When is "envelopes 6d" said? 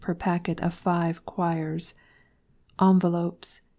2.81-3.59